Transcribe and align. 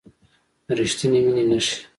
د 0.65 0.67
ریښتینې 0.79 1.19
مینې 1.25 1.43
نښې 1.49 1.75